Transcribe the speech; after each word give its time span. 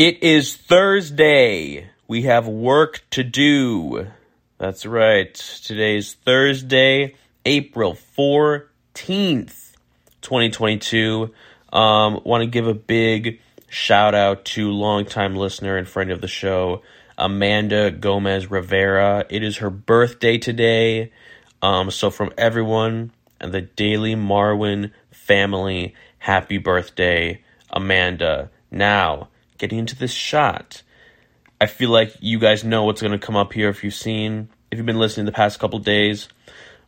It 0.00 0.22
is 0.22 0.56
Thursday. 0.56 1.90
We 2.08 2.22
have 2.22 2.48
work 2.48 3.02
to 3.10 3.22
do. 3.22 4.06
That's 4.56 4.86
right. 4.86 5.34
Today's 5.34 6.14
Thursday, 6.14 7.16
April 7.44 7.98
14th, 8.16 9.74
2022. 10.22 11.34
Um, 11.70 12.18
want 12.24 12.40
to 12.40 12.46
give 12.46 12.66
a 12.66 12.72
big 12.72 13.40
shout 13.68 14.14
out 14.14 14.46
to 14.46 14.70
longtime 14.70 15.36
listener 15.36 15.76
and 15.76 15.86
friend 15.86 16.10
of 16.10 16.22
the 16.22 16.28
show, 16.28 16.80
Amanda 17.18 17.90
Gomez 17.90 18.50
Rivera. 18.50 19.26
It 19.28 19.42
is 19.42 19.58
her 19.58 19.68
birthday 19.68 20.38
today. 20.38 21.12
Um, 21.60 21.90
so 21.90 22.08
from 22.08 22.32
everyone 22.38 23.12
and 23.38 23.52
the 23.52 23.60
Daily 23.60 24.14
Marwen 24.14 24.92
family, 25.10 25.94
happy 26.20 26.56
birthday, 26.56 27.42
Amanda. 27.68 28.48
Now, 28.70 29.28
getting 29.60 29.78
into 29.78 29.94
this 29.94 30.12
shot. 30.12 30.82
I 31.60 31.66
feel 31.66 31.90
like 31.90 32.14
you 32.20 32.38
guys 32.38 32.64
know 32.64 32.84
what's 32.84 33.02
going 33.02 33.12
to 33.12 33.24
come 33.24 33.36
up 33.36 33.52
here 33.52 33.68
if 33.68 33.84
you've 33.84 33.94
seen, 33.94 34.48
if 34.70 34.78
you've 34.78 34.86
been 34.86 34.98
listening 34.98 35.26
the 35.26 35.32
past 35.32 35.60
couple 35.60 35.78
days. 35.78 36.28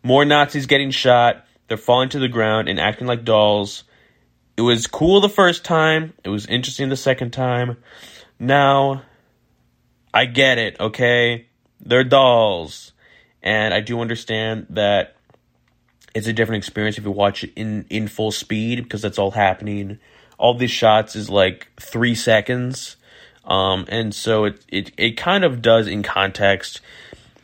More 0.02 0.24
Nazis 0.24 0.66
getting 0.66 0.90
shot. 0.90 1.46
They're 1.68 1.76
falling 1.76 2.08
to 2.10 2.18
the 2.18 2.28
ground 2.28 2.68
and 2.68 2.80
acting 2.80 3.06
like 3.06 3.24
dolls. 3.24 3.84
It 4.56 4.62
was 4.62 4.86
cool 4.86 5.20
the 5.20 5.28
first 5.28 5.64
time. 5.64 6.14
It 6.24 6.30
was 6.30 6.46
interesting 6.46 6.88
the 6.88 6.96
second 6.96 7.32
time. 7.32 7.76
Now, 8.38 9.02
I 10.12 10.24
get 10.24 10.58
it, 10.58 10.80
okay? 10.80 11.46
They're 11.80 12.04
dolls. 12.04 12.92
And 13.42 13.74
I 13.74 13.80
do 13.80 14.00
understand 14.00 14.66
that 14.70 15.16
it's 16.14 16.26
a 16.26 16.32
different 16.32 16.62
experience 16.62 16.98
if 16.98 17.04
you 17.04 17.10
watch 17.10 17.44
it 17.44 17.52
in, 17.56 17.86
in 17.90 18.08
full 18.08 18.32
speed 18.32 18.82
because 18.82 19.02
that's 19.02 19.18
all 19.18 19.30
happening 19.30 19.98
all 20.42 20.54
these 20.54 20.72
shots 20.72 21.14
is 21.14 21.30
like 21.30 21.68
three 21.80 22.16
seconds. 22.16 22.96
Um, 23.44 23.86
and 23.88 24.12
so 24.12 24.46
it, 24.46 24.64
it, 24.68 24.90
it 24.98 25.16
kind 25.16 25.44
of 25.44 25.62
does 25.62 25.86
in 25.86 26.02
context 26.02 26.80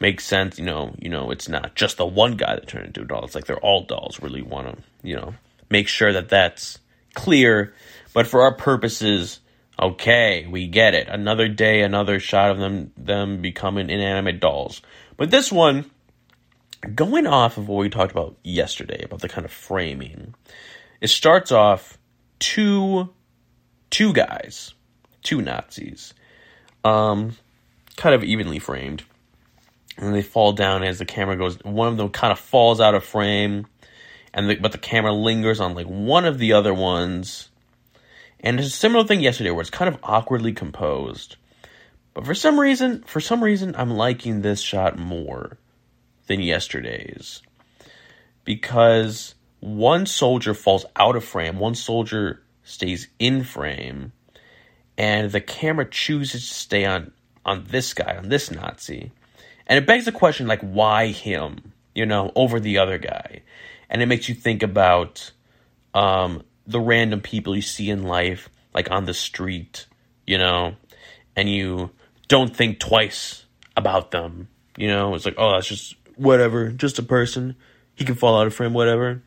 make 0.00 0.20
sense, 0.20 0.58
you 0.58 0.64
know, 0.64 0.96
you 0.98 1.08
know, 1.08 1.30
it's 1.30 1.48
not 1.48 1.76
just 1.76 1.96
the 1.96 2.06
one 2.06 2.36
guy 2.36 2.56
that 2.56 2.66
turned 2.66 2.86
into 2.86 3.02
a 3.02 3.04
doll. 3.04 3.24
It's 3.24 3.36
like 3.36 3.46
they're 3.46 3.60
all 3.60 3.84
dolls. 3.84 4.20
Really 4.20 4.42
want 4.42 4.76
to, 4.76 4.82
you 5.04 5.14
know, 5.14 5.34
make 5.70 5.86
sure 5.86 6.12
that 6.12 6.28
that's 6.28 6.80
clear. 7.14 7.72
But 8.12 8.26
for 8.26 8.42
our 8.42 8.54
purposes, 8.54 9.38
okay, 9.80 10.48
we 10.50 10.66
get 10.66 10.94
it. 10.94 11.06
Another 11.08 11.46
day, 11.46 11.82
another 11.82 12.18
shot 12.18 12.50
of 12.50 12.58
them 12.58 12.92
them 12.96 13.40
becoming 13.40 13.90
inanimate 13.90 14.40
dolls. 14.40 14.82
But 15.16 15.30
this 15.30 15.52
one, 15.52 15.88
going 16.96 17.28
off 17.28 17.58
of 17.58 17.68
what 17.68 17.78
we 17.78 17.90
talked 17.90 18.10
about 18.10 18.36
yesterday 18.42 19.04
about 19.04 19.20
the 19.20 19.28
kind 19.28 19.44
of 19.44 19.52
framing, 19.52 20.34
it 21.00 21.10
starts 21.10 21.52
off 21.52 21.97
two 22.38 23.10
two 23.90 24.12
guys, 24.12 24.74
two 25.22 25.42
Nazis, 25.42 26.14
um, 26.84 27.36
kind 27.96 28.14
of 28.14 28.24
evenly 28.24 28.58
framed, 28.58 29.02
and 29.96 30.14
they 30.14 30.22
fall 30.22 30.52
down 30.52 30.82
as 30.82 30.98
the 30.98 31.04
camera 31.04 31.36
goes. 31.36 31.62
One 31.64 31.88
of 31.88 31.96
them 31.96 32.10
kind 32.10 32.32
of 32.32 32.38
falls 32.38 32.80
out 32.80 32.94
of 32.94 33.04
frame, 33.04 33.66
and 34.32 34.50
the, 34.50 34.56
but 34.56 34.72
the 34.72 34.78
camera 34.78 35.12
lingers 35.12 35.60
on 35.60 35.74
like 35.74 35.86
one 35.86 36.24
of 36.24 36.38
the 36.38 36.52
other 36.52 36.74
ones. 36.74 37.48
And 38.40 38.60
it's 38.60 38.68
a 38.68 38.70
similar 38.70 39.04
thing 39.04 39.20
yesterday 39.20 39.50
where 39.50 39.62
it's 39.62 39.70
kind 39.70 39.92
of 39.92 39.98
awkwardly 40.02 40.52
composed. 40.52 41.36
But 42.14 42.24
for 42.24 42.34
some 42.34 42.58
reason, 42.58 43.02
for 43.02 43.20
some 43.20 43.42
reason, 43.42 43.74
I'm 43.76 43.90
liking 43.90 44.42
this 44.42 44.60
shot 44.60 44.96
more 44.96 45.58
than 46.28 46.40
yesterday's. 46.40 47.42
Because 48.44 49.34
one 49.60 50.06
soldier 50.06 50.54
falls 50.54 50.86
out 50.96 51.16
of 51.16 51.24
frame, 51.24 51.58
one 51.58 51.74
soldier 51.74 52.42
stays 52.62 53.08
in 53.18 53.44
frame, 53.44 54.12
and 54.96 55.30
the 55.30 55.40
camera 55.40 55.88
chooses 55.88 56.48
to 56.48 56.54
stay 56.54 56.84
on 56.84 57.12
on 57.44 57.64
this 57.70 57.94
guy, 57.94 58.16
on 58.16 58.28
this 58.28 58.50
Nazi. 58.50 59.10
And 59.66 59.78
it 59.78 59.86
begs 59.86 60.04
the 60.04 60.12
question 60.12 60.46
like 60.46 60.60
why 60.60 61.08
him, 61.08 61.72
you 61.94 62.06
know, 62.06 62.32
over 62.34 62.60
the 62.60 62.78
other 62.78 62.98
guy? 62.98 63.42
And 63.88 64.02
it 64.02 64.06
makes 64.06 64.28
you 64.28 64.34
think 64.34 64.62
about 64.62 65.30
um, 65.94 66.42
the 66.66 66.80
random 66.80 67.20
people 67.20 67.56
you 67.56 67.62
see 67.62 67.88
in 67.88 68.02
life, 68.02 68.48
like 68.74 68.90
on 68.90 69.06
the 69.06 69.14
street, 69.14 69.86
you 70.26 70.36
know, 70.36 70.76
and 71.34 71.48
you 71.48 71.90
don't 72.28 72.54
think 72.54 72.78
twice 72.78 73.46
about 73.76 74.10
them. 74.10 74.48
You 74.76 74.88
know, 74.88 75.14
it's 75.14 75.24
like, 75.24 75.36
oh, 75.38 75.52
that's 75.52 75.66
just 75.66 75.96
whatever, 76.16 76.70
just 76.70 76.98
a 76.98 77.02
person. 77.02 77.56
He 77.94 78.04
can 78.04 78.14
fall 78.14 78.38
out 78.38 78.46
of 78.46 78.54
frame, 78.54 78.74
whatever. 78.74 79.22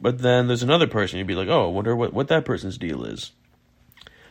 But 0.00 0.18
then 0.18 0.48
there's 0.48 0.62
another 0.62 0.86
person, 0.86 1.18
you'd 1.18 1.26
be 1.26 1.34
like, 1.34 1.48
oh, 1.48 1.66
I 1.66 1.70
wonder 1.70 1.94
what, 1.94 2.12
what 2.12 2.28
that 2.28 2.44
person's 2.44 2.78
deal 2.78 3.04
is. 3.04 3.32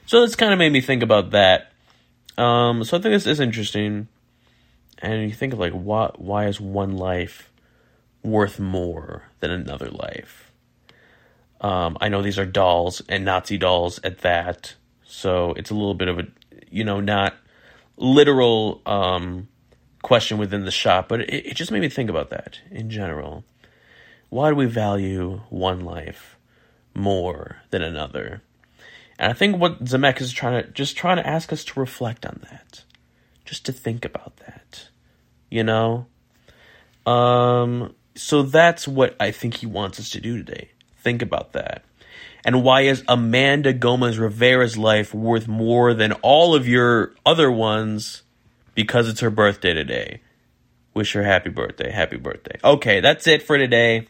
So 0.06 0.24
it's 0.24 0.36
kind 0.36 0.52
of 0.52 0.60
made 0.60 0.74
me 0.74 0.82
think 0.82 1.04
about 1.04 1.32
that. 1.32 1.72
Um, 2.38 2.84
so 2.84 2.98
I 2.98 3.02
think 3.02 3.14
this 3.14 3.28
is 3.28 3.40
interesting. 3.40 4.08
And 5.00 5.24
you 5.24 5.34
think 5.34 5.54
of 5.54 5.60
like, 5.60 5.74
why, 5.74 6.12
why 6.16 6.48
is 6.48 6.60
one 6.60 6.98
life 6.98 7.52
worth 8.24 8.60
more 8.60 9.24
than 9.40 9.52
another 9.52 9.90
life? 9.90 10.52
Um, 11.62 11.98
I 12.02 12.10
know 12.10 12.22
these 12.22 12.40
are 12.40 12.46
dolls 12.46 13.02
and 13.08 13.24
Nazi 13.24 13.58
dolls 13.58 14.00
at 14.04 14.20
that. 14.20 14.76
So 15.06 15.54
it's 15.54 15.70
a 15.70 15.76
little 15.76 15.94
bit 15.94 16.08
of 16.08 16.20
a, 16.20 16.28
you 16.70 16.84
know, 16.84 17.00
not 17.00 17.36
literal 17.98 18.82
um, 18.86 19.48
question 20.02 20.38
within 20.38 20.66
the 20.66 20.72
shop, 20.72 21.08
but 21.08 21.22
it, 21.22 21.48
it 21.48 21.56
just 21.56 21.72
made 21.72 21.82
me 21.82 21.90
think 21.90 22.10
about 22.10 22.32
that 22.32 22.60
in 22.70 22.90
general. 22.90 23.44
Why 24.32 24.50
do 24.50 24.56
we 24.56 24.66
value 24.66 25.42
one 25.50 25.82
life 25.82 26.38
more 26.96 27.58
than 27.70 27.82
another? 27.82 28.42
And 29.20 29.30
I 29.30 29.34
think 29.34 29.58
what 29.58 29.84
Zemeckis 29.84 30.22
is 30.22 30.32
trying 30.32 30.64
to 30.64 30.72
just 30.72 30.96
trying 30.96 31.18
to 31.18 31.28
ask 31.28 31.52
us 31.52 31.66
to 31.66 31.80
reflect 31.82 32.26
on 32.26 32.40
that, 32.50 32.86
just 33.44 33.66
to 33.66 33.74
think 33.74 34.06
about 34.06 34.38
that, 34.38 34.88
you 35.50 35.66
know. 35.66 36.06
Um, 37.06 37.94
so 38.16 38.42
that's 38.42 38.88
what 38.88 39.18
I 39.20 39.32
think 39.32 39.56
he 39.56 39.66
wants 39.66 40.00
us 40.00 40.10
to 40.12 40.22
do 40.22 40.38
today. 40.38 40.70
Think 40.96 41.22
about 41.22 41.52
that. 41.52 41.84
And 42.46 42.64
why 42.64 42.84
is 42.84 43.04
Amanda 43.10 43.74
Gomez 43.74 44.18
Rivera's 44.18 44.78
life 44.78 45.14
worth 45.14 45.50
more 45.50 45.94
than 45.94 46.14
all 46.22 46.56
of 46.56 46.70
your 46.70 47.14
other 47.26 47.52
ones? 47.52 48.22
Because 48.76 49.10
it's 49.10 49.20
her 49.20 49.30
birthday 49.30 49.74
today. 49.74 50.22
Wish 50.94 51.12
her 51.12 51.24
happy 51.24 51.50
birthday. 51.50 51.92
Happy 51.92 52.16
birthday. 52.16 52.58
Okay, 52.64 53.02
that's 53.02 53.28
it 53.28 53.44
for 53.44 53.58
today. 53.58 54.08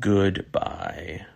Goodbye. 0.00 1.26